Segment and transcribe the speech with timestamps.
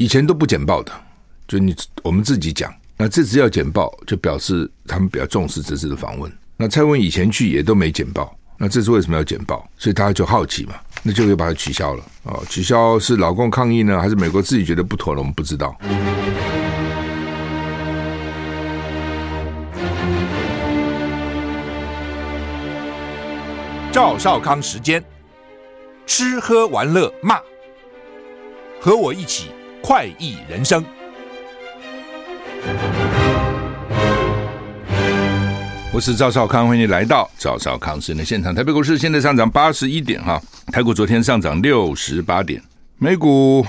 [0.00, 0.90] 以前都不简报的，
[1.46, 2.74] 就你我们自己讲。
[2.96, 6.32] 那这次要简报，就表示他们比较重视这次的访问。
[6.56, 9.68] 那蔡文以前去也都没简报，那这次为什么要简报？
[9.76, 12.42] 所以大家就好奇嘛，那就可以把它取消了、哦！
[12.48, 15.20] 取消是老共抗议呢，还是美国自己觉得不妥了？
[15.20, 15.76] 我们不知道。
[23.92, 25.04] 赵少康时间，
[26.06, 27.38] 吃喝玩乐骂，
[28.80, 29.50] 和我一起
[29.82, 30.84] 快意人生。
[35.92, 38.54] 我是赵少康，欢迎你来到赵少康新的现场。
[38.54, 40.40] 台北股市现在上涨八十一点哈，
[40.72, 42.62] 台股昨天上涨六十八点，
[42.98, 43.66] 美股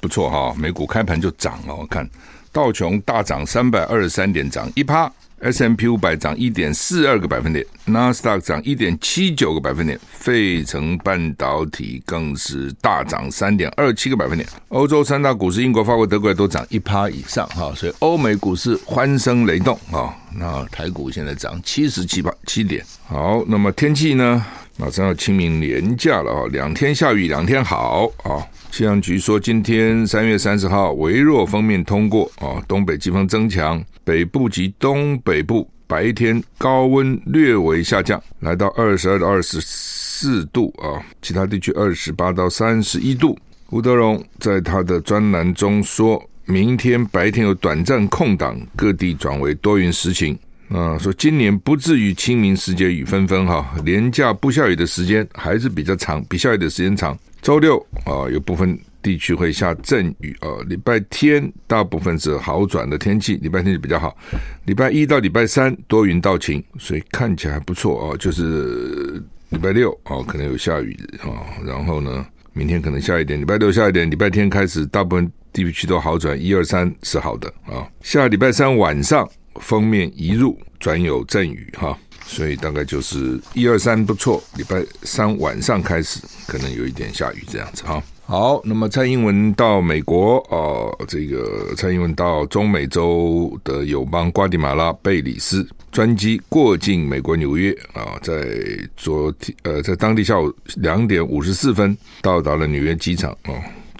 [0.00, 2.08] 不错哈，美股开盘就涨了，我看
[2.52, 5.10] 道琼大涨三百二十三点，涨一趴。
[5.42, 14.48] S M P 五百涨一点四二个百分点，纳斯达克涨一点七九个百分点，费城半导体更是大涨三点二七个百分点。
[14.68, 20.14] 欧洲三大股市，英国、法国、德国都涨一趴以上哈，所以欧美股市欢声雷动啊。
[20.34, 22.84] 那台股现在涨七十七趴七点。
[23.06, 24.46] 好，那么天气呢？
[24.78, 28.40] 马上要清明连假了啊，两天下雨，两天好啊。
[28.70, 43.38] 气象局说，今天三月三十号，微弱锋面通过啊，东北季风增强，北部及东北部白天高温略微下降，来到二十二到二十四度啊，其他地区二十八到三十一度。
[43.68, 50.38] 吴德荣在他的专栏中说，明天白天有短暂空档，各地转为多云时晴。
[50.72, 57.16] 啊，说今年不至于清明时节雨纷纷哈，连假不下雨的时间还是比较长，比下雨的时间长。
[57.42, 60.48] 周六啊，有部分地区会下阵雨啊。
[60.68, 64.16] 礼拜天大部分是好转的天气，礼拜天就比较好。
[64.64, 68.16] 礼拜一到礼拜三多云到晴，所以看起来还不错啊。
[68.16, 69.20] 就是
[69.50, 71.42] 礼拜六啊，可能有下雨啊。
[71.66, 77.84] 然后呢，明天可能下一点，礼拜六下一点，礼拜天开始大部分地区都好转，一二三是好的啊。
[78.02, 79.28] 下礼拜三晚上
[79.60, 81.98] 封面一入，转有阵雨哈。
[82.24, 88.00] 所以大概就是一二三不错，礼拜三晚上开始可能有一点下雨这样子哈。
[88.24, 98.56] 好，那么蔡英文到美国啊、这个蔡英文到中美洲的友邦瓜地马拉、贝里斯，专机过境美国纽约啊，在
[98.96, 103.52] 昨天呃，在当地下午两点五十四分到达了纽约机场啊。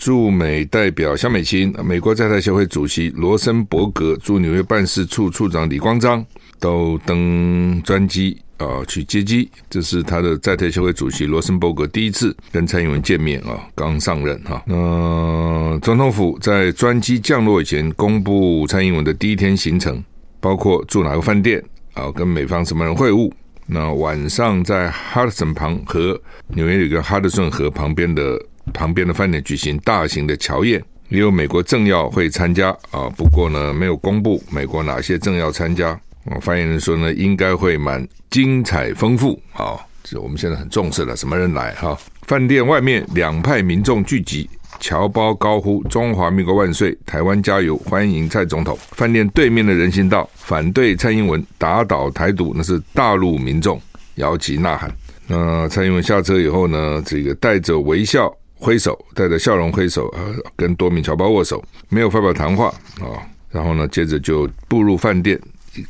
[0.03, 6.27] 驻美代表肖美琴、美国在台协会主席罗森伯格、驻纽约办事处处长李光章。
[6.59, 9.49] 都登专机啊，去接机。
[9.71, 14.61] 这是他的在台协会主席罗森伯格第一次跟蔡英文见面啊，刚上任哈。
[14.67, 20.03] 那、总统府在专机降落以前公布蔡英文的第一天行程，
[20.41, 21.63] 包括住哪个饭店
[21.95, 23.31] 啊，跟美方什么人会晤。
[23.67, 28.41] 那晚上在哈德森旁和纽约有个哈德逊河旁边的
[28.73, 33.09] 旁边的饭店举行大型的乔宴，也有美国政要会参加啊。
[33.17, 35.99] 不过呢，没有公布美国哪些政要参加。
[36.27, 39.75] 哦，发言人说呢，应该会蛮精彩丰富啊！
[40.05, 41.99] 这我们现在很重视了，什么人来哈？
[42.29, 44.49] 饭店外面两派民众聚集，
[44.79, 48.79] 侨胞高呼“中华民国万岁，台湾加油，欢迎蔡总统”。
[48.93, 53.81] 饭店对面的人行道反对蔡英文打倒台独，那是大陆民众
[54.15, 54.95] 摇旗呐喊。
[55.27, 62.69] 那蔡英文下车以后呢，这个带着微笑挥手，带着笑容挥手，呃，跟多名侨胞握手，没有发表谈话
[63.01, 63.19] 啊。
[63.51, 65.39] 然后呢，接着就步入饭店。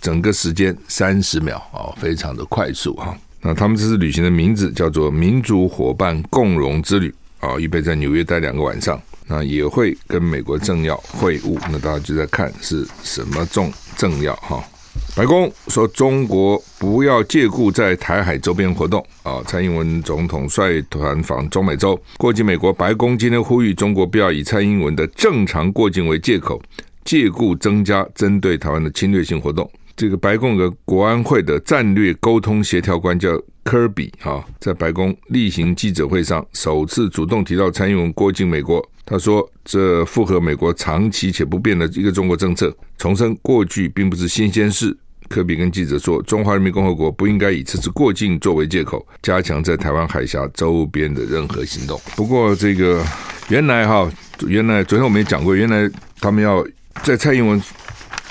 [0.01, 3.19] 整个时间三十秒啊，非常的快速哈。
[3.41, 9.01] 那他们这次旅行的名字叫做“民族伙伴共荣之旅”啊，预备在纽约待两个晚上。
[9.27, 11.59] 那也会跟美国政要会晤。
[11.71, 14.63] 那大家就在看是什么重政要哈。
[15.15, 19.43] 白宫说中国不要借故在台海周边活动啊。
[19.47, 26.61] 蔡英文总统率团访中美洲过境美国，白宫今天呼吁中国不要以蔡英文的正常过境为借口。
[27.05, 38.85] 借故增加针对台湾的侵略性活动，这个白宫的国安会的战略沟通协调官叫科比啊，在白宫例行记者会上首次主动提到蔡英文过境美国。
[39.05, 44.97] 他说：“这符合美国长期且不变的一个中国政策，重申过去并不是新鲜事。”
[45.29, 53.05] 科比跟记者说：“中华人民共和国不应该以这次过境作为借口，加强在台湾海峡周边的任何行动。”不过，这个
[53.49, 54.11] 原来哈，
[54.47, 55.91] 原来昨天我们也讲过，原来
[56.21, 56.65] 他们要。
[57.03, 57.59] 在蔡英文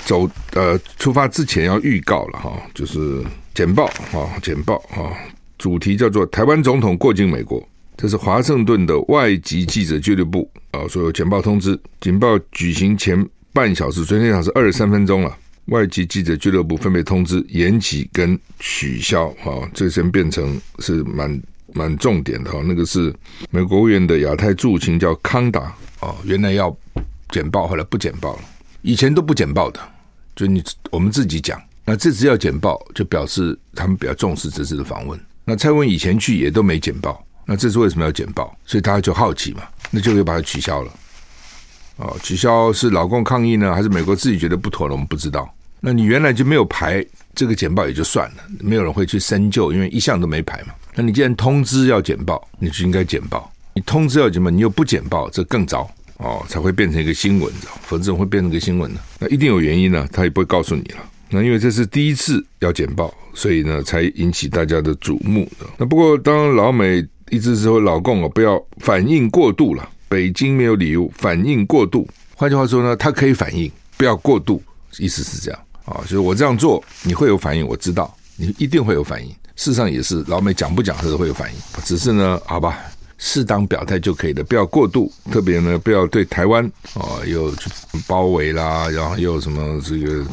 [0.04, 3.22] 走呃出发之前要预告了哈，就是
[3.54, 5.12] 简报哈，简报哈，
[5.58, 7.66] 主题叫做台湾总统过境美国，
[7.96, 23.14] 这是华盛顿的外籍记者俱乐部啊，所有简报通知，简报举行前半小时，昨天小时二十三分钟了，外籍记者俱乐部分别通知延期跟取消哈，这先变成是蛮蛮重点的哈，那个是
[23.50, 26.76] 美国务院的亚太驻情叫康达啊，原来要。
[27.30, 28.40] 简报，后来不简报了。
[28.82, 29.80] 以前都不简报的，
[30.36, 31.60] 就你我们自己讲。
[31.84, 35.18] 那这次要简报，就表示他们比较重视这次的访问。
[35.44, 38.56] 那蔡文以前去也都没简报，那这次为什么要简报？
[38.64, 40.92] 所以大家就好奇嘛，那就又把它取消了。
[41.96, 44.92] 哦，取消是老共抗议呢，还是美国自己觉得不妥了？
[44.92, 45.52] 我们不知道。
[45.80, 50.74] 那你原来就没有排这个简报也就算了，没有人会去深究，因为一向都没排嘛。
[50.94, 53.52] 那你既然通知要简报，你就应该简报。
[53.74, 55.90] 你通知要简报，你又不简报，这更糟
[56.22, 57.52] 哦，才会变成一个新闻，
[57.82, 59.00] 否则怎么会变成一个新闻呢？
[59.18, 60.98] 那一定有原因呢，他也不会告诉你了。
[61.28, 65.50] 那因为这是第一次要简报，所以呢才引起大家的瞩目。
[65.76, 72.06] 那不过当老美一直说老共啊不要反应过度了，北京没有理由反应过度。
[72.36, 74.62] 换句话说呢，他可以反应，不要过度，
[74.98, 75.60] 意思是这样。
[75.84, 79.28] 啊，就是我这样做，你会有反应，我知道你一定会有反应。
[79.56, 81.58] 事实上也是，老美讲不讲，他都会有反应。
[81.84, 82.78] 只是呢，好吧，
[83.24, 85.10] 适当表态就可以了，不要过度。
[85.30, 86.64] 特别呢，不要对台湾
[86.94, 87.54] 啊又
[88.04, 90.26] 包围啦，然后又什么这个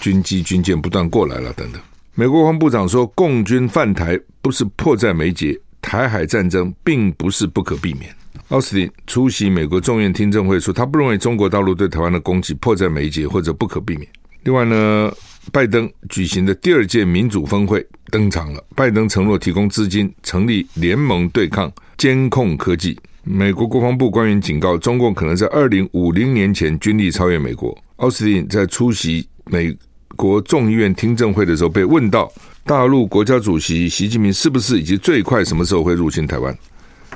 [0.00, 1.80] 军机、军舰不断过来了等等。
[2.14, 8.14] 美国国防部长说，共军犯台不是迫在眉睫，台海战争并不是不可避免。
[8.48, 14.06] 奥斯汀出席美国众院听证会说，他不认为中国大陆对台湾的攻击迫在眉睫或者不可避免。
[14.42, 15.10] 另外呢，
[15.52, 18.62] 拜登举行的第二届民主峰会登场了。
[18.74, 22.98] 拜登承诺提供资金，成立联盟对抗监控科技。
[23.22, 27.76] 美国国防部官员警告，中共可能在二零五零年前军力超越美国。
[27.96, 29.76] 奥斯汀在出席美
[30.14, 32.30] 国众议院听证会的时候，被问到
[32.64, 36.56] 大陆国家主席习近平是不是以及最快什么时候会入侵台湾？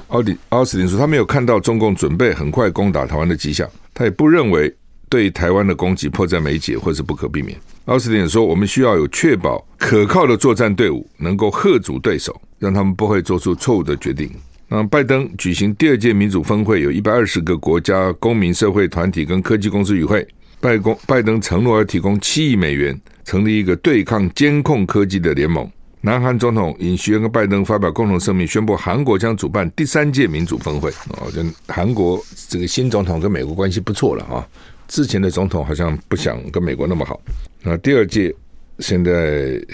[0.09, 4.75] 奥迪奥斯汀说，他没有看到中共准备很快攻打台湾的迹象，他也不认为。
[5.11, 7.59] 对台湾的攻击迫在眉睫，或是不可避免。
[7.87, 14.31] 奥斯汀说：“我们需要有确保可靠的作战队伍，能够吓阻对手，让他们不会做出错误的决定。”
[14.69, 20.25] 那拜登举行第二届民主峰会，有一百二十个国家公民社会团体跟科技公司与会。
[20.61, 25.69] 拜公拜登承诺要提供七亿美元，成立一个对抗监控科技的联盟。
[26.03, 30.89] 南韩总统尹锡悦跟拜登发表共同声明，宣布韩国将主办第三届民主峰会。
[31.09, 34.47] 哦，跟韩国这个新总统跟美国关系不错了啊。
[34.91, 37.21] 之前的总统好像不想跟美国那么好。
[37.63, 38.35] 那第二届
[38.81, 39.65] 现在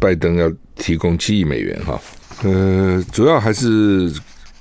[0.00, 2.00] 拜登要提供七亿美元哈，
[2.42, 4.12] 呃，主要还是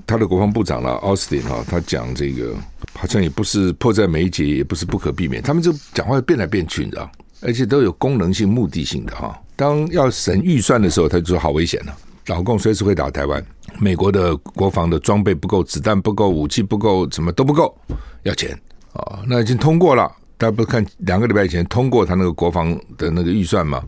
[0.06, 2.54] 他的国防部长了奥斯汀哈，他讲这个
[2.94, 5.42] 好像也不是迫在眉睫，也不是不可避免。
[5.42, 7.12] 他们就讲话变来变去，你知道，
[7.42, 9.36] 而且都有功能性、目的性的哈。
[9.56, 13.44] 当要审预算的时候，他就说好危险了，老共随时会打台湾，
[13.80, 17.76] 美国的国防的装备不够，子弹不够，武器不够，什么都不够，
[18.22, 18.56] 要钱。
[18.94, 20.12] 哦，那已经通过了。
[20.38, 23.84] 大家不是看两个礼拜以前通过他那个国防的那个预算吗？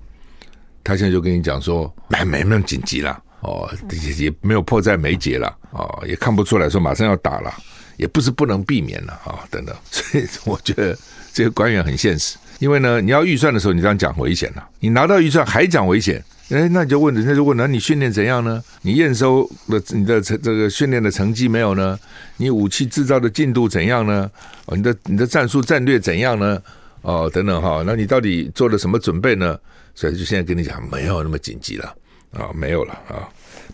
[0.84, 3.22] 他现在就跟你讲说，没没那么紧急了。
[3.42, 5.54] 哦，也也没有迫在眉睫了。
[5.72, 7.54] 哦，也看不出来说马上要打了，
[7.98, 9.14] 也不是不能避免了。
[9.26, 9.76] 啊、等等。
[9.92, 10.98] 所以我觉得
[11.34, 14.70] 这个官员很现实，因为呢，你要预算的时候，你这样讲危险了。
[14.80, 16.24] 你拿到预算还讲危险。
[16.50, 18.64] 哎，那你就问，人家就问，那你训练怎样呢？
[18.84, 22.00] 你验收的你的成这个训练的成绩没有呢？
[22.38, 24.30] 你武器制造的进度怎样呢？
[24.66, 26.62] 哦，你的你的战术战略怎样呢？
[27.02, 29.58] 哦，等等哈，那你到底做了什么准备呢？
[29.96, 31.96] 所以就现在跟你讲，没有那么紧急了
[32.32, 33.28] 啊，没有了啊，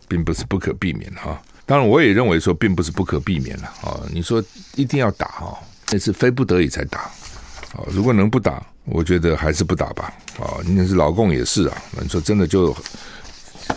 [0.07, 1.41] 并不是不可避免哈。
[1.65, 3.99] 当然，我也认为说，并不是不可避免了啊。
[4.13, 4.41] 你说
[4.75, 5.59] 一定要打哈，
[5.91, 6.99] 那是非不得已才打
[7.73, 7.83] 啊。
[7.87, 10.13] 如果能不打，我觉得还是不打吧。
[10.39, 11.77] 啊，那是老共也是啊。
[12.01, 12.75] 你说真的就，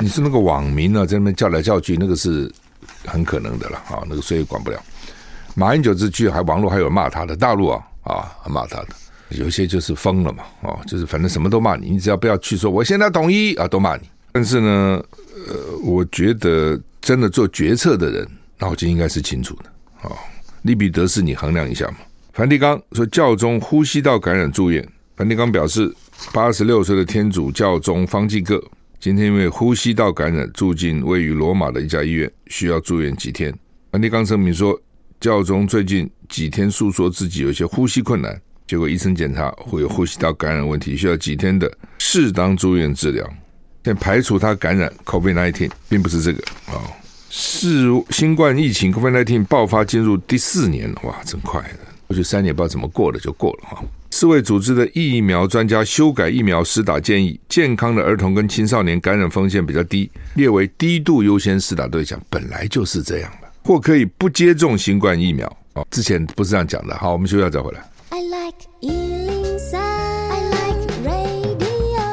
[0.01, 2.51] 你是那个网民啊，在那边叫来叫去，那个是
[3.05, 3.77] 很可能的了。
[3.89, 4.83] 啊，那个谁也管不了。
[5.55, 8.89] 马英九之去，还网络还有骂他的，大陆啊啊骂他的，
[9.31, 10.43] 有些就是疯了嘛。
[10.63, 14.09] 啊，就是反正什么都骂你，你只要不要去说我现在统一啊，都骂你。
[14.33, 15.05] 但是呢，
[15.49, 20.09] 呃，我觉得真的做决策的人脑筋应该是清楚的。
[20.09, 20.17] 啊，
[20.63, 21.99] 利弊得失你衡量一下嘛。
[22.35, 24.85] 梵蒂冈说教宗呼吸道感染住院。
[25.17, 25.95] 梵蒂冈表示，
[26.33, 28.61] 八十六岁的天主教宗方济各
[28.99, 33.57] 今天因为呼吸道感染住进位于罗马的一家医院，需要住院几天。
[33.93, 34.77] 梵蒂冈声明说，
[35.21, 38.37] 教宗最近几天诉说自己有些呼吸困难，
[38.67, 43.25] 结果医生检查会有呼吸道感染问题，需要几天的适当住院治疗。
[43.85, 46.83] 现在排除他感染 COVID-19，并不是这个啊，
[47.31, 51.79] 是新冠疫情 COVID-19 爆发进入第四年了，哇，真快的，
[52.15, 53.83] 过去三年不知道怎么过了就过了哈。
[54.13, 62.17] 世卫组织的疫苗专家修改疫苗施打建议，健康的儿童跟青少年感染风险比较低，列为低度优先施打对象。
[62.31, 65.45] 本来就是这样的，或可以不接种新冠疫苗。
[65.73, 66.95] 哦，之前不是这样讲的。
[66.99, 67.83] 好，我们休息再回来。
[68.11, 72.05] I like 103, I like radio。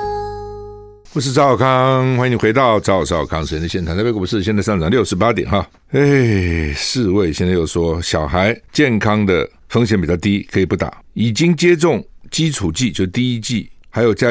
[1.14, 3.96] 我是赵小康，欢迎你回到赵少康时间的现场。
[3.96, 5.70] 台北股市现在上涨六十八点哈。
[5.92, 9.48] 哎，世卫现在又说，小孩健康的。
[9.72, 11.02] 风险比较低，可以不打。
[11.14, 14.28] 已经接种基础剂，就第一剂，还有加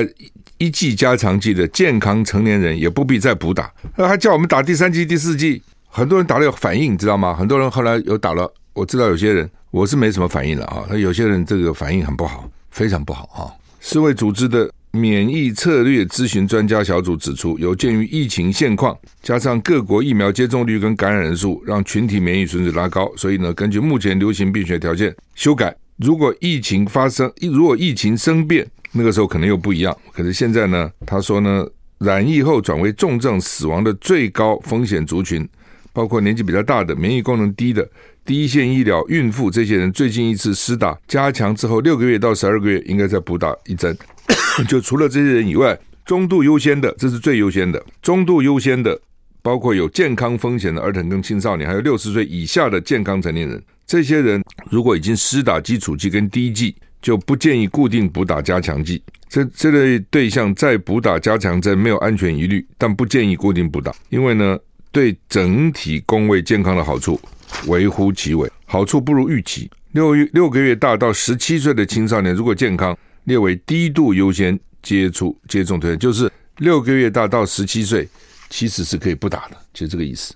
[0.58, 3.72] 一剂加强剂的健康成年人，也不必再补打。
[3.96, 7.34] 那还叫我们打第三剂、第四剂，很多人打了有反应，知道吗？
[7.34, 10.84] 很多人后来有打了，我知道有些人，我是没什么反应了啊。
[10.90, 13.48] 那有些人这个反应很不好，非常不好啊。
[13.80, 14.70] 世卫组织的。
[14.92, 25.76] 免疫策略咨询专家小组指出，有鉴于疫情现况，加上各国疫苗接种率跟感染人数，让群体免疫水准拉高，所以呢，根据目前流行病学条件修改。
[25.98, 29.96] 如果疫情发生，如果疫情生变，那个时候可能又不一样。
[30.12, 31.64] 可是现在呢，他说呢，
[31.98, 35.48] 染疫后转为重症死亡的最高风险族群，
[35.92, 37.88] 包括年纪比较大的、免疫功能低的、
[38.24, 43.96] 第一线医疗、孕妇这些人，最近一次施打加强之后六个月到十二个月，应该再补打一针。
[44.68, 47.82] 就除了这些人以外，中度优先的，这是最优先的。
[48.02, 49.00] 中度优先的，
[49.42, 53.62] 包括有健康风险的儿童跟青少年，还有六十岁以下的健康成年人。
[53.86, 59.02] 这些人如果已经施打基础剂跟第一剂，就不建议固定补打加强剂。
[59.28, 64.58] 这这类对象再补打加强针没有安全疑虑，但不建议固定补打，因为呢，
[64.90, 67.20] 对整体公卫健康的好处
[67.66, 69.70] 微乎其微，好处不如预期。
[69.92, 72.96] 六月六个月大到十七岁的青少年如果健康。
[73.24, 78.08] 列为低度优先接触接种推荐，就是六个月大到十七岁，
[78.48, 80.34] 其实是可以不打的，就这个意思。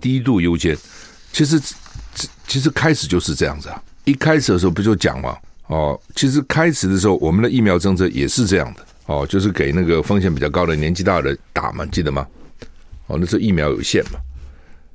[0.00, 0.76] 低度优先，
[1.32, 1.60] 其实
[2.46, 3.82] 其实开始就是这样子啊。
[4.04, 5.36] 一开始的时候不就讲嘛，
[5.66, 12.26] 哦，其实开始的时候我们的疫苗政策也是这样的，哦，就是给那个风险比较高的年纪大的打嘛，记得吗？
[13.06, 14.18] 哦，那时候疫苗有限嘛。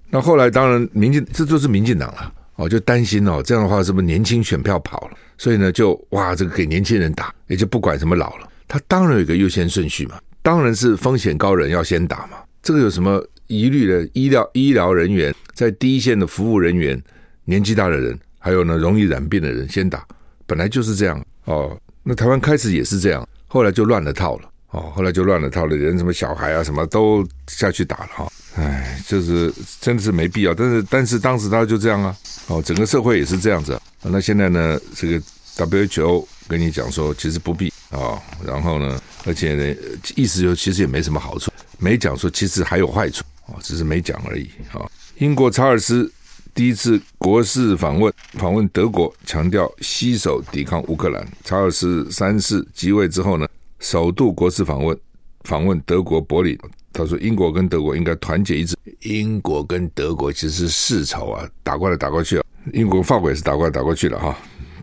[0.10, 2.34] 那后来当然民进，这就是民进党了。
[2.56, 5.18] 哦，就担心哦，这样的话是不是年轻选票跑了？
[5.38, 8.50] 所以呢，就哇，这个给年轻人打，也就不管什么老了。
[8.68, 12.38] 他当然有一个优先顺序嘛，当然是风险高人要先打嘛。
[12.64, 14.10] 这个有什么疑虑的？
[14.14, 17.00] 医疗医疗人员在第一线的服务人员，
[17.44, 20.04] 年纪大的人，还有呢容易染病的人先打，
[20.48, 21.78] 本来就是这样哦。
[22.02, 28.32] 那台湾开始也是这样，后来就乱了套了哦，后来就乱了套了，人什么小孩啊什么都下去打了哈。
[28.58, 32.16] 哎，就是真的是没必要，但是但是当时他就这样啊。
[32.48, 33.80] 哦，整个社会也是这样子。
[34.02, 35.22] 那现在呢，这个
[35.56, 39.76] WHO 跟你讲说，其实不必啊、然后呢，而且呢，
[40.16, 44.84] 意思就其实也没什么好处，没讲说其实还有坏处啊，只是没讲而已啊。
[45.20, 46.12] 英国查尔斯
[46.54, 51.26] 第一次国事访问，访问德国，强调携手抵抗乌克兰。
[51.46, 53.48] 查尔斯三世继位之后呢，
[53.86, 54.98] 首度国事访问，
[55.44, 56.58] 访问德国柏林。
[56.92, 58.76] 他说：“英国跟德国应该团结一致。
[59.02, 62.44] 英国跟德国其实是世仇啊，打过来打过去啊。
[62.74, 64.36] 英国、法国也是打过来打过去了哈。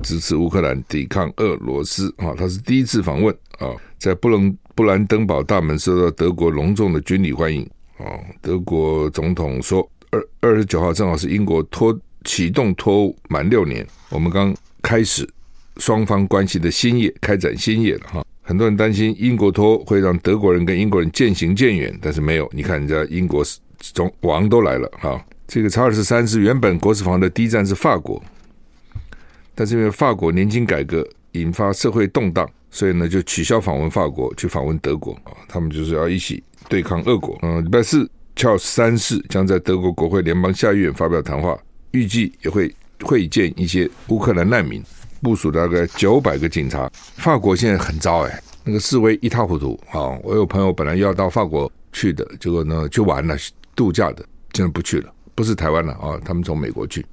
[0.05, 2.33] 支持乌克兰抵抗俄罗斯啊。
[2.39, 7.69] 他是第一次访问啊，在布伦布兰登堡大门受到德国隆重的军礼欢迎
[7.99, 8.07] 啊。
[8.41, 15.29] 德国总统说，二二十九号正好是英国脱启动脱欧满六年，我们刚开始
[15.77, 22.51] 双方关系的新页，开展新页了哈。”很多人担心英国脱会让德国人跟英国人渐行渐远，但是没有。
[22.53, 23.45] 你看人家英国
[23.79, 25.25] 总王都来了哈。
[25.47, 28.21] 这个查尔斯三世原本国事访问的第一站是法国，
[29.55, 35.31] 但是因为法国年金改革引发社会动荡，所以呢就取消访问法国，去访问德国啊。
[35.49, 37.39] 他们就是要一起对抗俄国。
[37.43, 41.57] 嗯，礼拜四，查尔斯三世将在德国国会联邦下议院发表谈话，
[41.93, 44.83] 预计也会会见一些乌克兰难民。
[45.23, 50.19] 部署大概九百个警察，法国现在很糟哎，那个示威一塌糊涂啊！
[50.23, 53.37] 我有朋友本来要到法国去的，结果呢就完了，
[53.77, 57.07] 度假的现在不去了，不是台湾了啊，他们从美国去，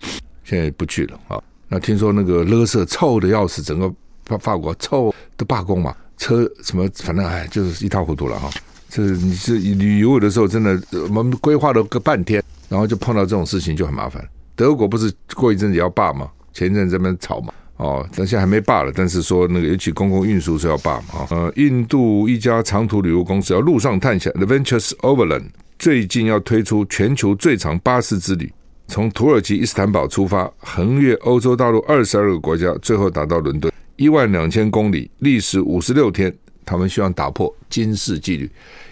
[0.43, 1.39] 现在不去了啊。
[1.67, 3.87] 那听说那个垃圾臭的要死，整个
[4.25, 8.49] 法法国臭的罢工嘛，车什么反正哎就是一塌糊涂了哈。
[8.89, 14.27] 这你是旅游的时候真的我们规划了个半天，然后就碰到这种事情就很麻烦。
[14.55, 16.27] 德国不是过一阵子要罢吗？
[16.51, 17.53] 前一阵子在那边吵嘛。
[17.79, 18.91] 哦，但现在还没罢了。
[18.93, 21.25] 但是说那个尤其公共运输是要罢嘛？
[21.31, 25.45] 呃，印度一家长途旅游公司要路上探险，Adventures Overland
[25.77, 28.51] 最近要推出全球最长巴士之旅，
[28.87, 36.33] 从土耳其伊斯坦堡出发，横越欧洲大陆二十二个国家，最后达到伦敦，一万两千公里，历时五十六天。
[36.65, 38.47] 他们希望打破金氏纪录。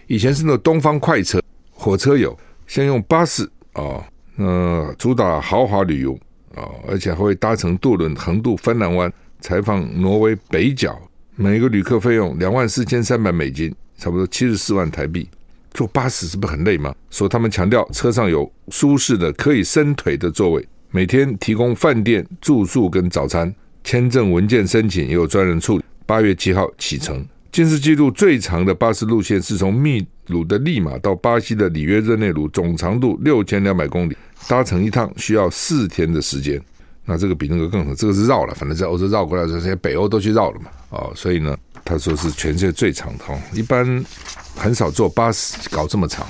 [0.08, 1.40] 以前是那东方快车
[1.70, 4.02] 火车有，现在用巴士啊，
[4.38, 6.18] 呃，主打豪华旅游。
[6.58, 11.00] 啊，而且还会搭乘渡轮横渡芬兰湾，采访挪威北角，
[11.36, 15.30] 每个旅客费用两万四千三百美金，差不多七十四万台币。
[15.74, 16.96] 坐巴士是不是很累吗？
[17.12, 25.84] 说他们强调车上有舒适的可以伸腿的座位，每天提供饭店住宿跟早餐，签证文件申请也有专人处理。
[26.08, 34.16] 八月七号启程，金氏纪录最长的巴士路线是从密鲁的利马到巴西的里约热内卢，总长度六千两百公里。
[34.48, 36.62] 搭乘一趟需要四天的时间，
[37.04, 44.06] 那这个比那个更长，这个是绕了，反正在欧洲绕过来，这些北欧都去绕了嘛，哦，所以呢，他说是全世界最长的，一般
[44.56, 46.26] 很少坐巴士搞这么长，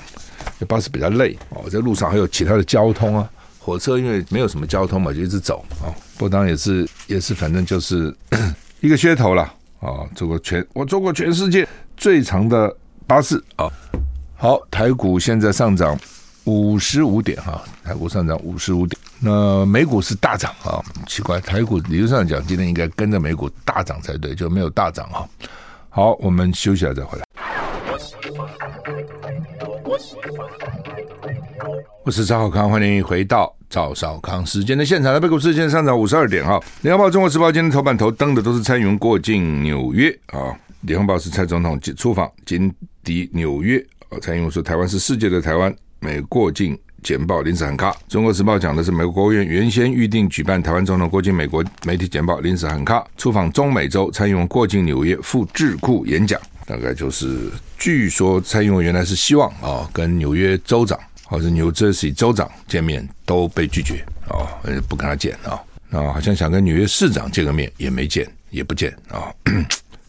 [0.67, 1.37] 巴士比较累。
[1.49, 5.63] 哦，在路上还有其他的交通啊，火车因为没有什么交通嘛，就一直走。
[5.83, 8.15] 啊，不当也是也是反正就是
[8.79, 9.43] 一个噱头了
[9.81, 12.75] 啊，做过全我做过全世界最长的
[13.07, 13.71] 巴士啊。
[14.35, 15.97] 好，台股现在上涨
[16.43, 18.99] 五十五点哈，台股上涨五十五点。
[19.19, 25.27] 那美股是大涨啊，奇怪，台股理论上讲今天应该跟着美股大涨才对，就没有大涨哈。
[25.89, 27.25] 好，我们休息了再回来。
[32.03, 35.13] 我是赵少康，欢迎回到赵少康时间的现场。
[35.13, 36.61] 台北股市现在上涨五十二点哈。
[36.81, 40.55] 联合报、中国时报今天头版头登的都是蔡英文过境纽约啊。
[40.81, 42.71] 联合报是蔡总统出访金
[43.07, 44.19] 迪纽约啊。
[44.21, 53.07] 蔡英文说：“台湾是世界的台湾，美过境简报临时喊卡。”中国时报讲的是美国国务院原先预定举办台湾总统过境美国媒体简报临时喊卡。
[53.17, 57.49] 出访中美洲，蔡英文过境纽约赴智库演讲，大概就是
[57.79, 64.59] 据说蔡英文原来是希望啊跟纽约州长或者纽泽西州长见面，都被拒绝啊，
[64.89, 65.57] 不跟他见啊，
[65.89, 69.33] 那好像想跟纽约市长见个面也没见，也不见啊。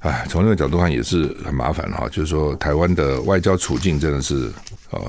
[0.01, 4.53] 哎，从那个角度看也是很麻烦哈，就是说台湾的外交处境真的是
[4.91, 5.01] 啊，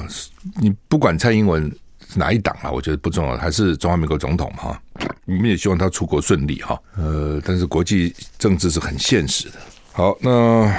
[0.59, 1.71] 你不管蔡英文
[2.07, 4.81] 是哪一党啊，我觉得不重要，还是中华民国总统哈，
[5.25, 6.79] 我们也希望他出国顺利哈。
[6.97, 9.55] 呃，但是国际政治是很现实的。
[9.91, 10.73] 好，那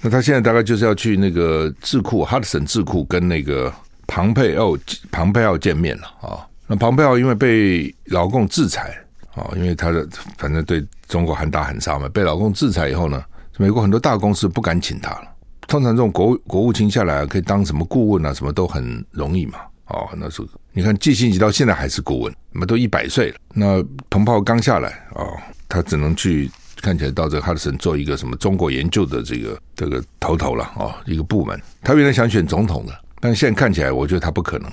[0.00, 3.70] 那他现在大概就是要去那个智库哈德森智库跟那个
[4.06, 4.76] 庞佩奥
[5.10, 6.46] 庞佩奥见面了啊。
[6.66, 8.96] 那庞佩奥因为被老共制裁。
[9.36, 13.22] 哦，因为他的反正对中国很大很杀嘛，被老公制裁以后呢，
[13.58, 15.28] 美国很多大公司不敢请他了。
[15.68, 19.58] 通常这种国务国务卿下来可以当什么顾问啊，什么都很容易嘛。
[19.88, 23.36] 哦，那时候你看季辛吉到现在还是顾问，那么都一百岁了。
[23.54, 25.36] 那彭湃刚下来哦，
[25.68, 26.50] 他只能去
[26.80, 31.60] 看起来到这个哈德森做一个什么中国研究的这个这个头头了哦，一个部门。
[31.82, 34.68] 他原来想选总统的，但现在看起来我觉得他不可能，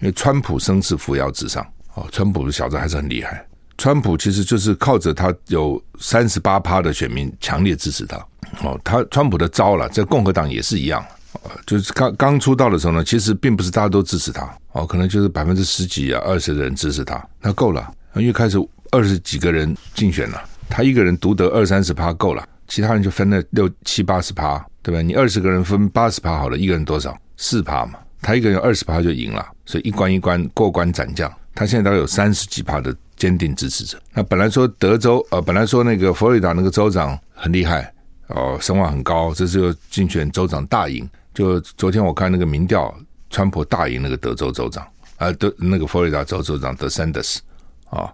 [0.00, 3.46] 因为川普声势扶摇直上哦，川普的小子还是很厉害。
[3.76, 8.16] 川普其实就是靠着他有三十八趴的选民强烈支持他
[8.62, 11.04] 哦，他川普的招了，在共和党也是一样，
[11.66, 18.58] 就是刚刚出道的时候呢，其实并不是大家都支持他哦，可能就是百分之十几啊、二十的人支持他，那够了，因为开始
[18.92, 25.02] 二十几个人竞选了，他一个人独得二三十趴够了，其他人就分了六七八十趴，对吧？
[25.02, 27.16] 你二十个人分八十趴好了，一个人多少？
[27.36, 32.94] 四趴嘛，他一个人二十趴就赢了，所以一关一关过关斩将，他现在大概有三十几趴的。
[33.16, 33.98] 坚定支持者。
[34.12, 37.92] 那本来说德州，呃，本来说那个佛罗里达那个州长很厉害，
[38.28, 41.08] 哦，声望很高，这次又竞选州长大赢。
[41.32, 42.94] 就昨天我看那个民调，
[43.30, 47.40] 川普大赢那个德州州长，啊，德那个佛罗里达州州长德桑德斯，
[47.90, 48.12] 啊，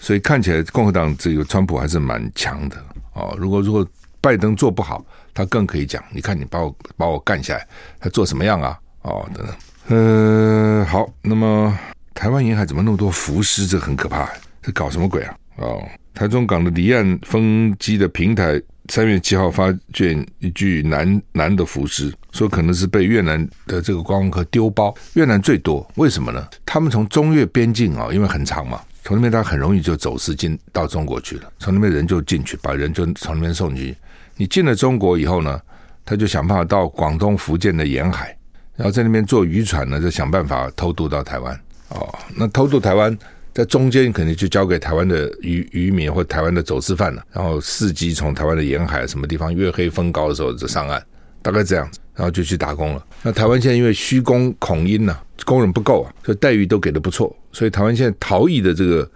[0.00, 2.76] 所以看起来共和党这个川普还是蛮强的，
[3.14, 3.86] 哦，如果如果
[4.20, 7.66] 拜登做不好，他更可以讲，你看你把我把我干下来，
[7.98, 8.78] 他做什么样啊？
[9.02, 9.56] 哦，等等，
[9.96, 11.78] 呃，好，那么。
[12.18, 13.64] 台湾沿海怎么那么多浮尸？
[13.64, 14.28] 这很可怕，
[14.60, 15.38] 这搞什么鬼啊？
[15.58, 24.92] 哦，台中港的离岸风机的平台，三月七号发现一具男男的浮尸，说可能是被越南的这个观光客丢包。
[25.12, 26.44] 越南最多，为什么呢？
[26.66, 33.96] 他们从中越边境啊，因为很长嘛，从那边他很容易就走私进到中国去了，从那边人就进去，把人就从那边送进去。
[34.34, 35.60] 你进了中国以后呢，
[36.04, 38.36] 他就想办法到广东、福建的沿海，
[38.74, 41.56] 然后在那边坐渔船呢，就想办法偷渡到台湾。
[41.88, 43.16] 哦，那偷渡台湾
[43.54, 51.02] 在中间肯定就交给台湾的渔渔民或台湾的走私犯了，然后伺机从台湾的沿海什么地方月黑风高的时候就上岸，
[51.42, 53.04] 大概这样子，然后就去打工了。
[53.22, 59.10] 那台湾现在因为虚工恐因呐，工人不够啊，所以待遇都给的不错，所以台湾现在逃逸的这个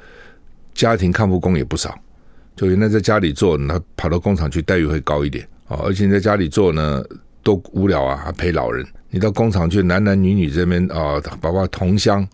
[0.74, 1.96] 家庭看护工也不少。
[2.56, 7.02] 就原来在家里做，那跑到工厂去待遇会高一点啊，而且你在家里做呢
[7.42, 8.84] 多无聊啊，还陪老人。
[9.10, 12.26] 你到工厂去，男男女女这边啊，包括同乡。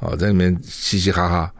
[0.00, 1.54] 啊，在里面嘻嘻哈哈，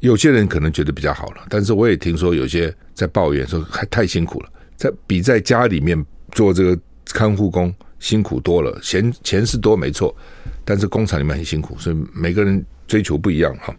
[0.00, 10.14] 有些人可能觉得比较好了，但是我也听说有些在抱怨说还太辛苦了，在比在家里面做这个看护工辛苦多了，钱钱是多没错，
[10.64, 13.74] 但是工厂里面很辛苦，所以每个人追求不一样哈。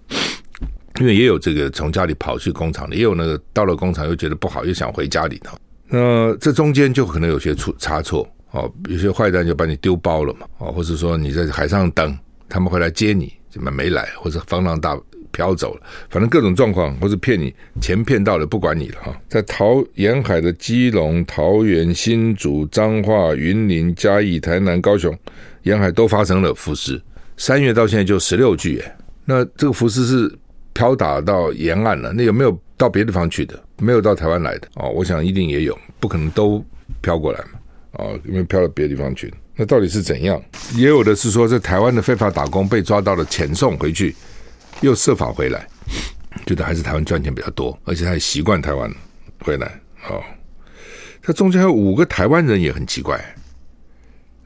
[1.00, 5.58] 因为也有这个从家里跑去工厂的，也有那个到了工厂又觉得不好，又想回家里头。
[5.88, 12.18] 那这中间就可能有些出差错哦，有些坏蛋就把你丢包了嘛，哦，或者说你在海上等，
[12.50, 13.32] 他们会来接你。
[13.50, 15.00] 怎么没来，或者风浪大
[15.32, 19.22] 飘走了，反正各种状况，或者骗你钱骗到了，不管你了哈。
[19.28, 25.18] 在桃沿海的基隆、桃园、新竹、彰化、云林、嘉义、台南、高雄
[25.64, 27.02] 沿海都发生了浮尸，
[27.38, 30.32] 三月到现在就十六具，耶，那这个浮尸是
[30.74, 33.62] 飘打到沿岸了，那有没有到别地方去的？
[33.78, 36.64] 没有到台湾来的哦，我想一定也有，不可能都
[37.02, 37.60] 飘过来嘛，
[37.94, 39.34] 哦，因为飘到别的地方去。
[39.60, 40.42] 那到底是怎样？
[40.74, 44.16] 也有的是说，在台湾的非法打工被抓到了，遣送回去，
[44.80, 45.68] 又设法回来，
[46.46, 48.90] 觉得还是台湾赚钱比较多，而且他也习惯台湾
[49.42, 49.68] 回来。
[50.08, 50.24] 哦，
[51.22, 53.20] 他中间还有五个台湾人也很奇怪。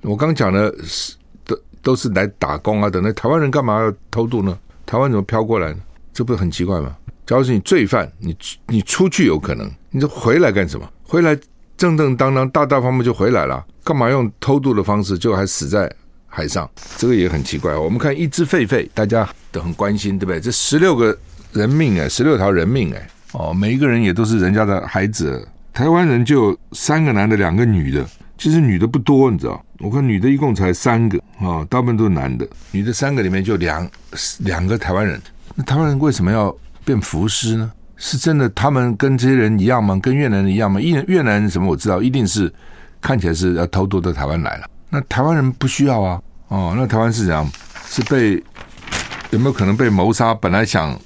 [0.01, 1.13] 我刚讲的是
[1.45, 4.57] 都都是来打工啊，等那台湾人干嘛要偷渡呢？
[4.83, 5.79] 台湾怎么飘过来呢？
[6.11, 6.97] 这不是很奇怪吗？
[7.27, 10.91] 假如是你罪犯，你你出去有可能，你这回来干什么？
[11.03, 11.37] 回来
[11.83, 15.91] 正正当当、大大方方就回来了，干嘛用偷渡的方式，就还死在
[16.27, 16.69] 海上？
[16.95, 17.75] 这个也很奇怪。
[17.75, 20.39] 我们看一只狒狒，大家都很关心，对不对？
[20.39, 21.17] 这十六个
[21.51, 25.45] 人命哎，十六条人命哎，哦，每一个人也都是人家的孩子。
[25.73, 28.05] 台湾人就三个男的，两个女的。
[28.37, 29.61] 其实女的不多，你知道？
[29.79, 32.47] 我看女的一共才三个啊，大部分都是男的。
[32.71, 33.89] 女的三个里面就两
[34.39, 35.21] 两个台湾人。
[35.53, 37.69] 那台湾人为什么要变浮尸呢？
[38.05, 39.97] 是真的他们跟这些人一样吗？
[40.03, 40.77] 跟越南人一样吗？
[40.81, 42.53] 越越南人什么我知道，一定是
[42.99, 44.67] 看起来是要偷渡到台湾来了。
[44.89, 46.21] 那台湾人不需要啊。
[46.49, 47.49] 哦，那台湾是怎样？
[47.87, 48.43] 是被
[49.31, 50.33] 有没有可能被谋杀？
[50.33, 50.99] 本来想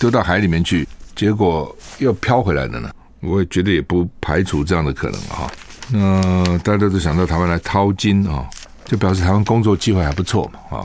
[0.00, 2.90] 丢到海里面去，结果又飘回来的呢？
[3.20, 5.48] 我也觉得也不排除这样的可能哈。
[5.92, 8.44] 那大家都想到台湾来淘金啊，
[8.84, 10.84] 就表示台湾工作机会还不错嘛啊。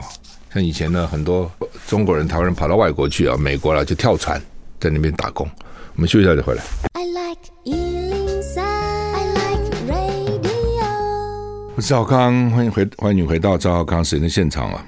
[0.54, 1.52] 像以前呢，很多
[1.88, 4.40] 中国人、台湾人跑到外国去啊，美国了就跳船
[4.80, 5.50] 在那边打工。
[5.96, 6.64] 我们休息一下就回来。
[6.94, 10.84] I like 103, I like radio。
[11.76, 14.86] 我是赵康，欢迎回欢迎你回到赵浩康时间的现场啊。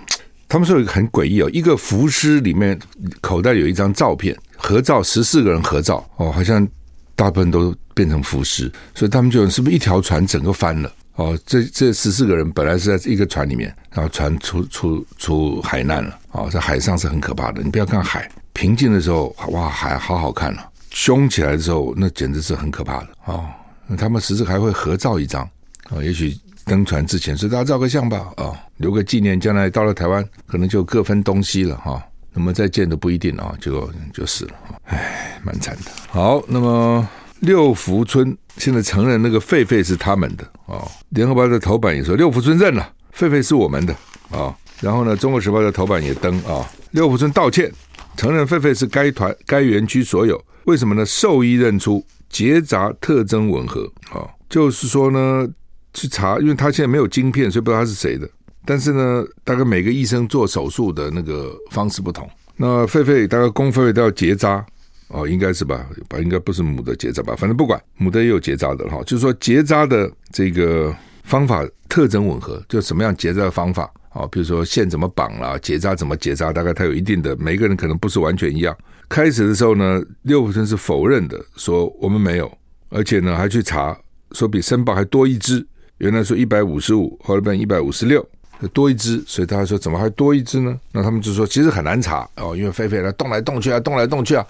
[0.47, 2.79] 他们说有一个很诡异哦，一个浮尸里面
[3.21, 6.67] 口袋有一张照片，合照十四个人合照哦，好像
[7.15, 7.75] 大部分都。
[7.95, 10.89] 变成浮尸，所以他们就是不是一条船整个翻了？
[11.15, 16.17] 哦，这这十四个人本来是在一个船里面，然后船出出出海难了。
[16.31, 17.61] 哦，在海上是很可怕的。
[17.61, 23.07] 你不要看海平静的时候，哇，海好好看了，凶起来的时候，那简直是很可怕的。
[23.23, 23.45] 哦，
[23.87, 25.49] 那他们十四还会合照一张。
[25.91, 28.27] 哦，也许登船之前，所以大家照个相吧。
[28.35, 31.77] 哦，留个纪念，将来到了台湾，可能就各分东西了。
[31.77, 34.51] 哈，那么再见都不一定啊，就就死了。
[34.87, 35.91] 唉，蛮惨的。
[36.09, 37.07] 好，那么。
[37.39, 43.95] 六福村现在承认那个狒狒是他们的啊，联合报的头版也说六福村认了，狒狒是我们的
[44.29, 44.53] 啊。
[44.81, 47.71] 然后呢，中国时报的头版也登啊，六福村道歉，
[48.19, 50.37] 承认狒狒是该团该园区所有。
[50.65, 51.05] 为什么呢？
[51.05, 55.47] 兽医认出结扎特征吻合啊，就是说呢，
[55.93, 58.29] 去查，因为他现在没有晶片，所以不知道他是谁的。
[58.65, 62.29] 但是呢，大概每个医生做手术的那个方式不同。
[62.57, 64.65] 那狒狒大概公狒狒都要结扎。
[65.07, 69.01] 哦，应该是吧，吧，应该不是母的结扎吧，反正不管，母的也有结扎的哈。
[69.05, 70.93] 就是说结扎的这个
[71.29, 74.25] 方法特征吻合，就什么样结扎的方法啊？
[74.31, 78.75] 比如说线怎么绑啦，结扎怎么结扎，大概它有一定的，每个人可能不是完全一样。
[79.07, 82.51] 开始的时候呢，六福村是否认的，说我们没有，
[82.89, 83.95] 而且呢还去查，
[84.31, 85.63] 说比申报还多一只，
[85.99, 88.27] 原来说一百五十五，后来变一百五十六，
[88.73, 90.75] 多一只，所以他说怎么还多一只呢？
[90.91, 94.45] 那他们就说其实很难查哦，因为狒狒它动来动去啊，动来动去啊。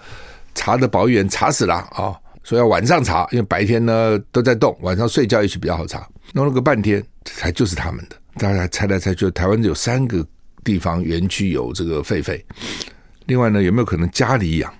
[0.52, 2.16] 查的保育员查死了啊、哦！
[2.42, 6.04] 说要晚上查，因为白天呢都在动，晚上睡觉也许比较好查。
[6.32, 8.16] 弄了个半天，才就是他们的。
[8.36, 10.24] 大家猜来猜去，台湾有三个
[10.62, 12.40] 地方园区有这个狒狒。
[13.26, 14.72] 另外呢，有没有可能家里养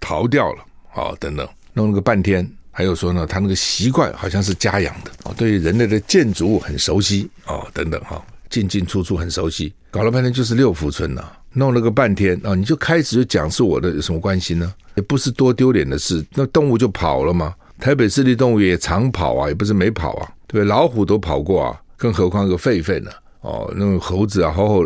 [0.00, 0.64] 逃掉了、
[0.94, 1.16] 哦？
[1.20, 9.72] 等等，弄了个半天，还有说呢，他那个习惯好像是家养的哦，对人类的建筑物很熟悉哦，等等哈，进进出出很熟悉。
[9.90, 11.24] 搞了半天就是六福村呐。
[11.54, 14.72] 弄了个半天啊，你就开始就讲是我的，有什么关系呢？
[14.94, 17.54] 也不是多丢脸的事，那动物就跑了嘛。
[17.82, 20.62] 台北市立动物园也常跑啊，也不是没跑啊，对？
[20.62, 23.10] 老虎都跑过啊，更何况个狒狒呢？
[23.40, 24.84] 哦，那种猴子啊，猴猴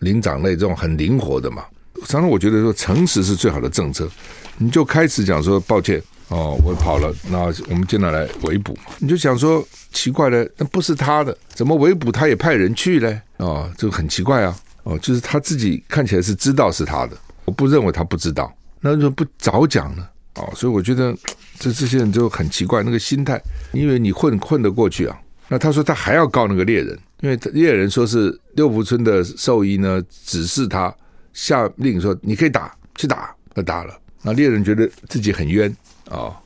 [0.00, 1.64] 灵长类这种很灵活的嘛。
[2.06, 4.10] 常常我觉得说，诚实是最好的政策。
[4.58, 8.90] 你就开始讲说，抱歉哦，我跑了，那我们接下来围捕嘛。
[8.98, 13.20] 你就想说，奇怪了，那不是他的，怎么围捕他也派人去嘞？
[13.36, 14.58] 哦，这个很奇怪啊。
[14.82, 20.04] 哦，就是他自己看起来是知道是他的，我不认为他不知道，那为什么不早讲呢？
[20.36, 21.14] 哦，所以我觉得
[21.58, 23.40] 这这些人就很奇怪，那个心态，
[23.72, 25.16] 因为你混混得过去啊。
[25.48, 30.92] 那他说他还要告那个猎人，因为猎人说是六福村的兽医呢指示他
[31.32, 33.94] 下令说你可以打，去打，他打了。
[34.22, 35.70] 那猎人觉得自己很冤
[36.08, 36.36] 啊，哦，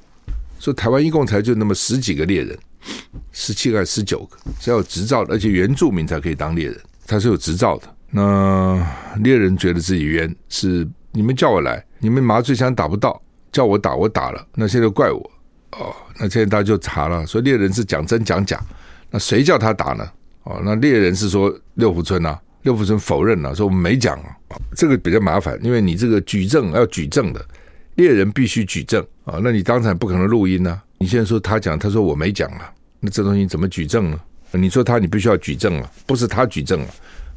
[0.58, 2.58] 说台湾一共才就那么十几个猎人，
[3.30, 7.88] 十七个还是十九个是要有执照的，而且原住民才可以当猎人，他是有执照的。
[8.10, 8.84] 那
[9.22, 15.30] 猎人觉得自己冤，是你们叫我来，你们麻醉枪打不到，叫我打，我打了，那现在怪我
[15.72, 15.94] 哦。
[16.18, 18.60] 那现在大家就查了，说猎人是讲真讲假，
[19.10, 20.08] 那谁叫他打呢？
[20.44, 24.36] 哦，那猎人是说六福村呐，六福村否认了，说我们没讲啊，
[24.76, 27.44] 这个比较麻烦，因为你这个举证要举证的，
[27.96, 30.84] 猎人必须举证啊，那你当场不可能录音呢、啊。
[30.98, 34.18] 你现在说他讲，他说我没讲啊，那这东西怎么举证呢？
[34.52, 36.88] 你说他，你必须要举证啊，不是他举证啊，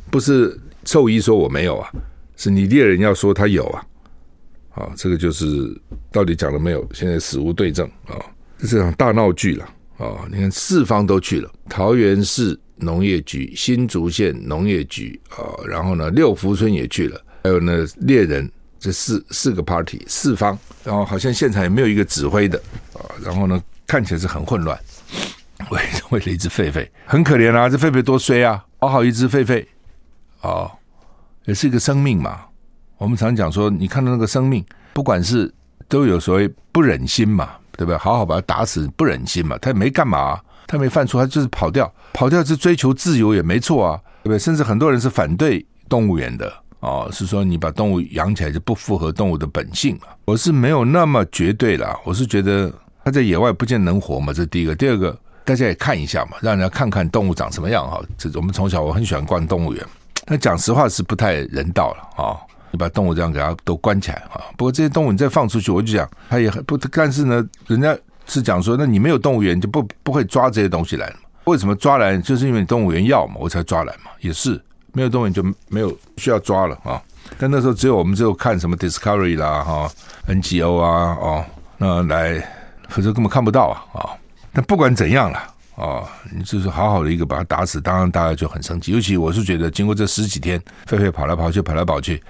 [0.10, 1.92] 不是兽医说我没有啊，
[2.38, 3.86] 是你猎人要说他有啊。
[4.74, 5.48] 啊，这个就是
[6.12, 6.88] 到底讲了没有？
[6.94, 8.16] 现在死无对证啊，
[8.58, 9.66] 这是场大闹剧了
[9.98, 10.26] 啊！
[10.32, 22.58] 你看四方都去了，桃园市农业局、新竹县农业局啊，然后呢六福村也去了，还有呢猎人这四四个 party 四方，然后好像现场也没有一个指挥的
[22.94, 24.80] 啊，然后呢看起来是很混乱，
[25.70, 25.82] 为
[26.12, 29.66] 为了一只狒狒，很可怜啊，这狒狒多衰啊，好好一只狒狒
[30.40, 30.72] 啊，
[31.46, 32.46] 也是一个生命嘛。
[33.02, 35.52] 我们常讲说，你看到那个生命，不管是
[35.88, 37.98] 都有所谓不忍心嘛，对不对？
[37.98, 39.58] 好好把他打死，不忍心嘛。
[39.58, 44.38] 他也没干嘛，他没犯错，他就是跑掉，跑掉是追求自由也没错啊，对不对？
[44.38, 50.10] 甚至很多人是反对动物园的哦，是说你把动物养起来就不符合动物的本性嘛。
[50.26, 52.72] 我是没有那么绝对啦，我是觉得
[53.04, 54.76] 他在野外不见能活嘛，这第一个。
[54.76, 58.00] 第二个，大家也看一下嘛，让人家看看动物长什么样哈。
[58.16, 59.84] 这我们从小我很喜欢逛动物园，
[60.28, 62.38] 但讲实话是不太人道了啊。
[62.72, 64.42] 你把动物这样给它都关起来啊！
[64.58, 66.78] 不过这些动物你再放出去，我就讲它也很不。
[66.78, 71.30] 但是呢，人家是讲说，那你没有动物园就不不会抓这些东西来了嘛？
[71.46, 72.18] 为什么抓来？
[72.18, 74.12] 就是因为你动物园要嘛，我才抓来嘛。
[74.20, 74.60] 也是
[74.94, 77.02] 没有动物园就没有需要抓了啊！
[77.38, 79.92] 但那时候只有我们只有看什么 Discovery 啦哈
[80.28, 81.46] ，NGO 啊哦，
[81.78, 82.42] 那来
[82.90, 84.10] 否则根本看不到啊啊！
[84.54, 85.40] 但不管怎样了
[85.76, 88.92] 啊，你就是好好的一个把它打死，当然大家就很生气。
[88.92, 92.22] 尤其我是觉得，经过这十几天，狒狒跑来跑去，跑来跑去。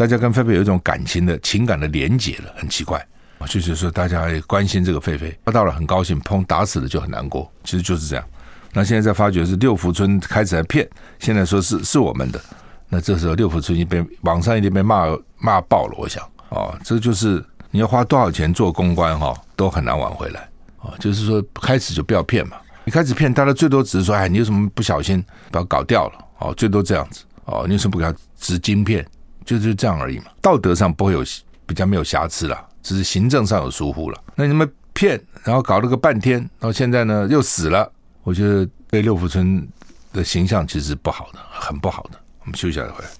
[0.00, 3.06] 大家跟菲菲有一种感情的情感的连结了，很奇怪。
[3.46, 7.52] 就是说，大家关心这个狒狒，抓到了很高兴，砰打死了就很难过。
[7.64, 8.24] 其实就是这样。
[8.72, 12.40] 那现在在发觉是六福村开始在骗，现在说是是我们的。
[12.88, 15.04] 那这时候六福村已经被网上已经被骂
[15.36, 15.94] 骂爆了。
[15.98, 20.94] 我想啊，这就是你要花多少钱做公关哈，都很难挽回来啊。
[20.98, 22.56] 就是说，开始就不要骗嘛。
[22.84, 29.06] 你开始骗，大家最多只是说，哎，你有什么不小心把它搞掉了哦，最多这样子哦，你有什么不给他植晶片？
[29.44, 31.24] 就是这样而已嘛，道德上不会有
[31.66, 34.20] 比较没有瑕疵了，只是行政上有疏忽了。
[34.34, 37.90] 那你们骗，然后搞了个半天，然后现在呢又死了，
[38.22, 39.66] 我觉得对六福村
[40.12, 42.18] 的形象其实不好的，很不好的。
[42.40, 43.10] 我们休息一下回来。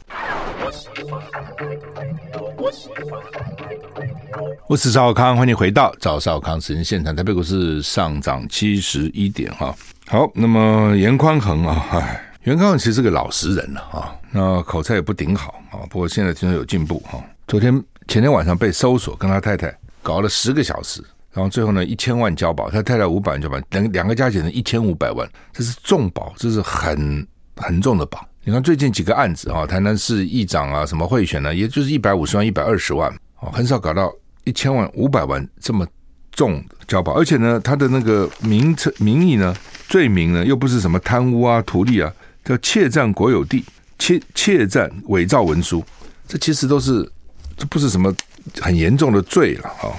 [4.68, 7.14] 我是赵少康，欢迎回到赵少康时间现场。
[7.14, 9.74] 台北股市上涨七十一点哈。
[10.06, 12.29] 好，那么严宽恒啊，唉。
[12.44, 17.22] 袁康其实是个老实人了啊，那口才也不顶好啊，不过现在听说有进步哈。
[17.46, 17.70] 昨天
[18.08, 27.26] 前天晚上被搜索，跟他太太搞了十个小时，然后最后呢一千万交保，他太太五百万交保，两两个加起来一千五百万，这是重保，这是很
[27.56, 28.26] 很重的保。
[28.42, 34.10] 你看最近几个案子啊，台南市议长啊，什么贿选呢，也就是一百五十万、一百二十万啊，很少搞到
[34.44, 35.86] 一千万、五百万这么
[36.32, 39.54] 重交保，而且呢，他的那个名称、名义呢、
[39.90, 42.10] 罪名呢，又不是什么贪污啊、图利啊。
[42.44, 43.64] 叫窃占国有地、
[43.98, 45.84] 窃窃占伪造文书，
[46.26, 47.08] 这其实都是
[47.56, 48.14] 这不是什么
[48.60, 49.92] 很严重的罪了哈。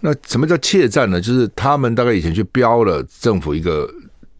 [0.00, 1.20] 那什么叫窃占呢？
[1.20, 3.88] 就是他们大概以前去标了政府一个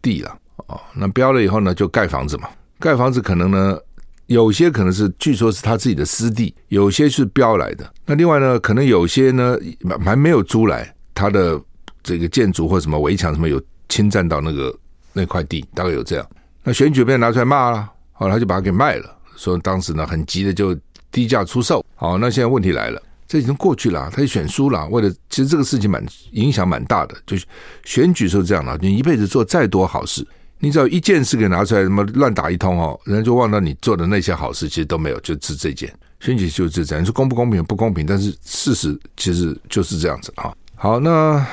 [0.01, 0.29] 地了
[0.67, 2.47] 啊，那标了以后呢，就盖房子嘛。
[2.79, 3.79] 盖房子可能呢，
[4.27, 7.91] 有些可能是据说是他自己的私地，有些是标来的。
[8.05, 9.57] 那另外呢，可能有些呢
[10.03, 11.59] 还没有租来，他的
[12.03, 14.77] 这个建筑或什么围墙什么有侵占到那个
[15.13, 16.29] 那块地，大概有这样。
[16.67, 20.75] 那选举被拿出来骂了，后来他就把它给卖了，说当时呢很急的就
[21.11, 21.85] 低价出售。
[21.93, 24.87] 好，那现在问题来了，这已经过去了，他就选输了。
[24.87, 27.45] 为了其实这个事情蛮影响蛮大的，就是
[27.83, 30.25] 选举时候这样的，你一辈子做再多好事，
[30.57, 37.03] 你只要一件事给拿出来，什么乱打一通哦，人家就忘了你做的那些好事，其实都没有，就是这件选举就是这样。
[37.03, 40.51] 你说公不公平不公平，但是事实其实就是这样子啊。
[40.73, 41.45] 好，那。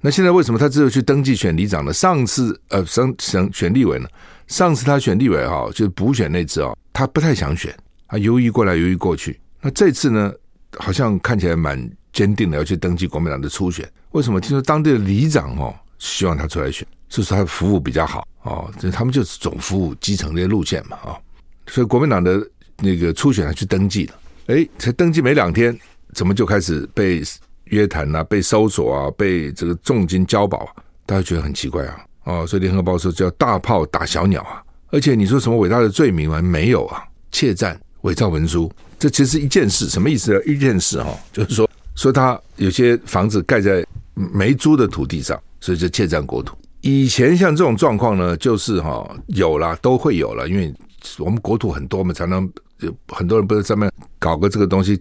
[0.00, 1.92] 那现在为什么他只有去登记选里长呢？
[1.92, 4.08] 上次呃，省省选立委呢？
[4.48, 7.72] 上次他选立委哈，就是补选那次啊，他不太想选，
[8.08, 9.38] 他犹豫过来犹豫过去。
[9.60, 10.32] 那这次呢，
[10.78, 11.78] 好像看起来蛮
[12.12, 13.88] 坚定的要去登记国民党的初选。
[14.10, 14.40] 为什么？
[14.40, 21.16] 听说当地的里长哦，希望他出来选，是说他服务比较好哦，这他们就是总服务基层这些路线嘛啊。
[21.68, 22.44] 所以国民党的
[22.78, 24.14] 那个初选他去登记了，
[24.46, 25.78] 哎，才登记没两天，
[26.14, 27.22] 怎么就开始被？
[27.70, 36.42] 约谈啊，被搜索啊，被这个重金交保，大家觉得很奇怪啊，哦，所以联合报说叫大炮打小鸟啊，而且你说什么伟大的罪名吗？
[36.42, 40.40] 没有啊，窃占、伪造文书，这其实一件事，什么意思呢？
[40.44, 43.82] 一件事哈，就是说说他有些房子盖在
[44.14, 46.54] 没租的土地上，所以就窃占国土。
[46.82, 50.70] 以前像这种状况呢，就是哈有啦，都会有了，因为
[51.18, 52.46] 我们国土很多嘛，常常
[52.80, 55.00] 有很多人不是上面搞个这个东西，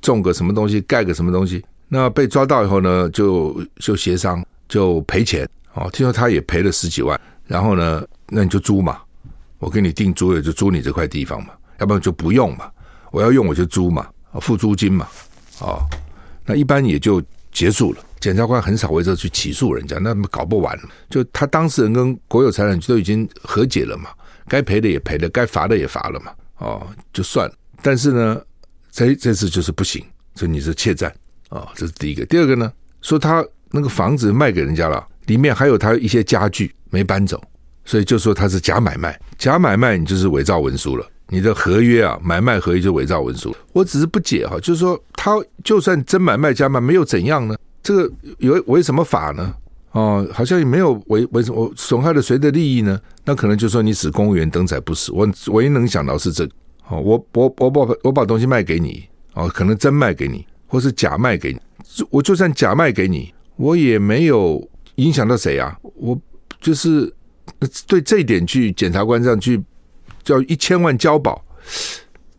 [0.00, 1.62] 种个什么东西，盖个什么东西。
[1.86, 5.46] 那被抓到以后呢，就就协商，就赔钱。
[5.74, 7.18] 哦，听说他也赔了十几万。
[7.46, 9.00] 然后呢，那你就租嘛，
[9.58, 12.70] 我给你定租也就租你这块地方嘛，要不然就不用嘛。
[13.10, 14.08] 我要用我就租嘛，
[14.40, 15.06] 付租金嘛。
[15.60, 15.82] 哦，
[16.46, 18.00] 那一般也就结束了。
[18.20, 20.78] 检察官很少为这去起诉人家，那搞不完。
[21.10, 24.10] 就他当事人跟国有财产局都已经和解了嘛，
[24.46, 27.50] 该赔的也赔了，该罚的也罚了嘛，哦，就算。
[27.82, 28.40] 但是呢，
[28.90, 30.04] 这这次就是不行，
[30.36, 31.12] 所以你是窃占
[31.48, 32.24] 啊，这是第一个。
[32.26, 37.42] 第二个呢，说他那个房子卖给人家了，里面还有他一些家具没搬走，
[37.84, 39.18] 所以就说他是假买卖。
[39.38, 43.54] 假买卖你就是伪造文书了，你的合约啊，买卖合约就伪造文书。
[43.72, 45.32] 我只是不解哈，就是说他
[45.64, 47.56] 就算真买卖假买，没有怎样呢？
[47.82, 49.54] 这个有违什么法呢？
[49.92, 52.98] 哦，好像也没有违违什么损害了谁的利益呢？
[53.24, 55.12] 那可能就说你使公务员登载不实。
[55.12, 56.52] 我唯一能想到是这个。
[56.88, 59.04] 哦，我我我把我把东西卖给你，
[59.34, 61.60] 哦，可能真卖给你，或是假卖给你。
[62.10, 65.76] 我就算假卖给你，我也没有影响到谁啊。
[65.94, 66.18] 我
[66.60, 67.12] 就是
[67.86, 69.62] 对这一点去检察官这样去
[70.22, 71.42] 叫一千万交保，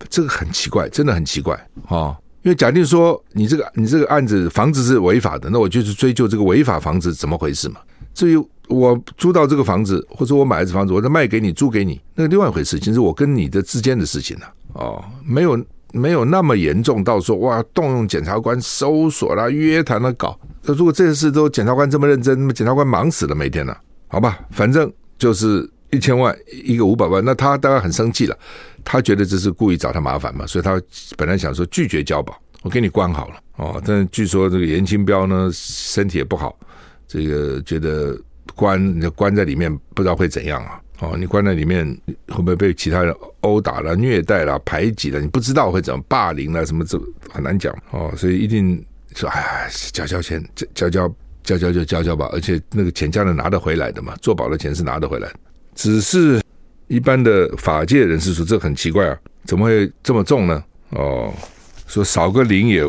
[0.10, 1.56] 这个很奇怪，真的很奇怪
[1.88, 1.98] 啊。
[1.98, 7.80] 哦因为假定说你这个你这个案子房子是违法的，那我就去追究这个违法房子怎么回事嘛。
[8.14, 20.38] 至于我租到这个房子，或者我买的这房子，我再卖给你租给你，那个另外一回事，其实我跟你的之间的事情呢、哦，没有没有那么严重到说哇动用检察官搜索啦、约谈啦搞。
[20.64, 23.76] 那如果这些事都检察官这么认真，那么检察官忙死了每天呢、
[24.08, 28.38] 好吧，反正就是一千万一个五百万，那他当然很生气了。
[28.84, 30.82] 他觉得这是故意找他麻烦嘛，所以他
[31.18, 33.82] 本来想说拒绝交保，我给你关好了哦。
[33.86, 36.58] 但据说这个严清标呢身体也不好，
[37.08, 38.18] 这个觉得
[38.56, 40.80] 关关在里面不知道会怎样啊？
[41.00, 41.86] 哦，你关在里面
[42.28, 45.20] 会不会被其他人殴打了、虐待了、排挤了？
[45.20, 46.86] 你不知道会怎么霸凌了什么？
[46.86, 46.98] 这
[47.30, 48.14] 很难讲哦。
[48.16, 48.84] 所以一定
[49.16, 51.08] 说哎，交交钱，交交
[51.44, 52.30] 交交就交交吧。
[52.32, 55.30] 而且那个钱家人拿得回来的嘛，做保的钱是拿得回来，
[55.76, 56.42] 只是。
[56.90, 61.34] 一般的法界人士说：“这很奇怪啊，怎么会这么重呢？”哦，
[61.88, 62.86] 说少个零也，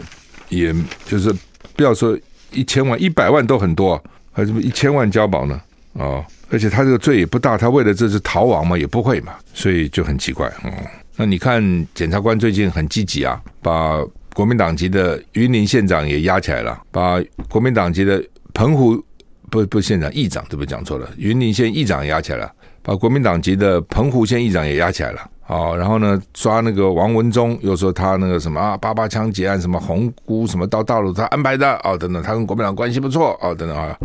[0.50, 0.74] 也
[1.06, 1.32] 就是
[1.74, 2.18] 不要说
[2.50, 5.58] 一千万、一百万都很多，还什么一千万交保呢？
[5.92, 10.48] 哦，而且他这个罪也不大，他为了这是逃亡嘛，也不会嘛，所以就很奇怪。
[10.64, 10.70] 哦，
[11.16, 11.62] 那你看
[11.94, 19.02] 检察官最近很积极啊，把国民党籍的云林县长也押起来了，把国民党籍的澎湖
[19.50, 20.66] 不不县长议长对不对？
[20.66, 22.52] 讲错了，云林县议长也押起来了。
[22.82, 33.96] 把国民党籍的澎湖县议长也押起来了，好，然后呢，抓那个王文忠，又说他那个什么啊，八八枪击案什么红姑什么到大陆他安排的哦，等等，他跟国民党关系不错哦，等等啊，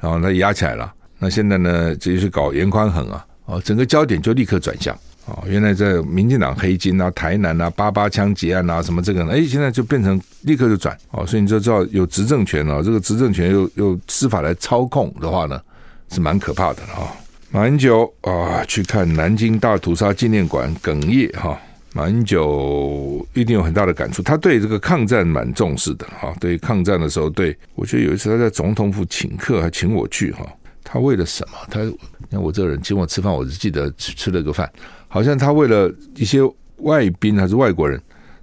[0.00, 0.92] 然后他压起来了。
[1.20, 4.92] 那现在呢，直接去搞严宽衡啊，哦，整个焦点就立刻转向
[5.26, 15.60] 哦，原来在民进党黑金啊、台南啊、八八枪击案啊什么这个呢，哎，现在就变成立刻就转哦，所以你就知道有执政权啊，这个执政权又又司法来操控的话呢，
[16.10, 17.12] 是蛮可怕的啊。
[17.50, 21.58] 马英九啊，去看南京大屠杀纪念馆哽咽哈。
[21.92, 26.34] 马英九一定有很大的感触，他对这个抗战蛮重视的哈。
[26.38, 30.46] 对抗战的时候，对我觉得有一次他在总统府请客，还请我去哈。
[30.84, 31.58] 他为了什么？
[31.70, 31.96] 他你
[32.30, 34.70] 看我这个人请我吃饭，我只记得吃了个饭，
[35.08, 36.40] 好像他为了一些
[36.78, 38.00] 外宾还是外国人，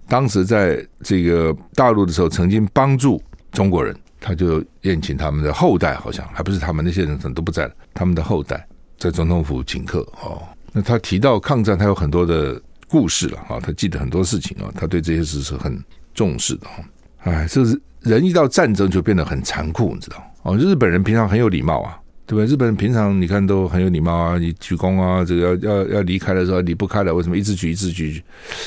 [0.07, 3.21] 当时在这个大陆的时候曾经帮助
[3.51, 8.65] 中国人，他就宴请他们的后代，好像还不是他们那些人可能都不在了，他们的后代。
[8.97, 15.77] 在总统府请客哦，那他提到抗战，他有很多的故事了啊，他记得很多事情啊，他对这些事是很
[16.13, 16.83] 重视的哈。
[17.23, 20.55] 哎，这是人一到战争就变得很残酷，你知道哦？
[20.55, 22.51] 日本人平常很有礼貌啊，对不？
[22.51, 28.23] 日本人平常你看都很有礼貌啊，你鞠躬啊，这个要要要离开的时候离不开了，为什么一直举一直举？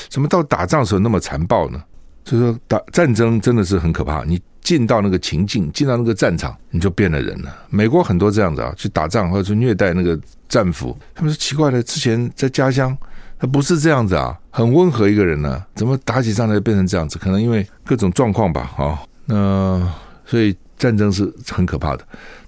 [0.09, 1.83] 怎么到打仗的时候那么残暴呢？
[2.23, 4.39] 所以说打战争真的是很可怕，你。
[4.59, 7.55] 进到那个情境，进到那个战场，你就变了人了。
[7.69, 10.93] 美国很多这样子啊，去打仗或者去虐待那个战俘。
[11.15, 12.97] 他们说奇怪了，之前在家乡
[13.39, 17.17] 他不是这样子啊，很温和一个人呢、怎么打起仗来变成这样子？
[17.17, 19.89] 可能因为各种状况吧，啊，那
[20.25, 22.05] 所以战争是很可怕的。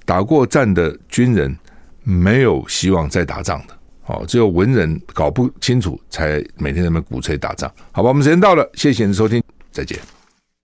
[0.10, 1.56] 打过战的军人
[2.02, 3.74] 没有希望再打仗的，
[4.08, 7.72] 哦，只有文人搞不清楚，才每天在那鼓吹打仗。
[7.92, 9.40] 好吧，我们时间到了，谢谢你的收听，
[9.72, 10.00] 再见。